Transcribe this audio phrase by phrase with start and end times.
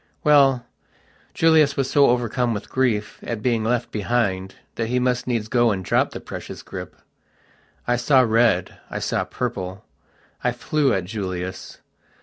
[0.23, 0.65] Well,
[1.35, 5.69] Julius was so overcome with grief at being left behind that he must needs go
[5.69, 6.95] and drop the precious grip.
[7.87, 9.85] I saw red, I saw purple.
[10.43, 11.81] I flew at Julius.